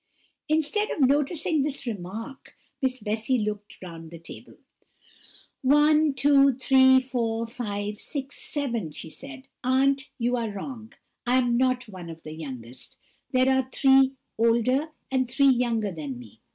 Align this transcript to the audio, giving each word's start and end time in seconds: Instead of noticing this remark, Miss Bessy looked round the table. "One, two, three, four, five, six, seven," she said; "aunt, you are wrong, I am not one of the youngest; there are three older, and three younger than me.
Instead 0.49 0.89
of 0.89 1.01
noticing 1.03 1.61
this 1.61 1.85
remark, 1.85 2.57
Miss 2.81 2.99
Bessy 3.01 3.37
looked 3.37 3.79
round 3.83 4.09
the 4.09 4.17
table. 4.17 4.55
"One, 5.61 6.15
two, 6.15 6.55
three, 6.57 6.99
four, 6.99 7.45
five, 7.45 7.97
six, 7.99 8.37
seven," 8.37 8.93
she 8.93 9.11
said; 9.11 9.47
"aunt, 9.63 10.09
you 10.17 10.37
are 10.37 10.49
wrong, 10.49 10.93
I 11.27 11.37
am 11.37 11.55
not 11.55 11.87
one 11.87 12.09
of 12.09 12.23
the 12.23 12.33
youngest; 12.33 12.97
there 13.31 13.47
are 13.49 13.69
three 13.71 14.13
older, 14.39 14.89
and 15.11 15.29
three 15.29 15.51
younger 15.51 15.91
than 15.91 16.17
me. 16.17 16.41